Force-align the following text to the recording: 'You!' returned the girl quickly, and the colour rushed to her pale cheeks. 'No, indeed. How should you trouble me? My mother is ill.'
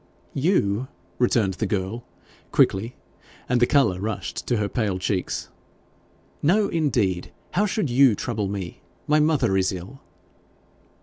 'You!' 0.33 0.87
returned 1.19 1.53
the 1.53 1.67
girl 1.67 2.03
quickly, 2.51 2.95
and 3.47 3.59
the 3.59 3.67
colour 3.67 3.99
rushed 3.99 4.47
to 4.47 4.57
her 4.57 4.67
pale 4.67 4.97
cheeks. 4.97 5.49
'No, 6.41 6.69
indeed. 6.69 7.31
How 7.51 7.67
should 7.67 7.91
you 7.91 8.15
trouble 8.15 8.47
me? 8.47 8.81
My 9.05 9.19
mother 9.19 9.55
is 9.55 9.71
ill.' 9.71 10.01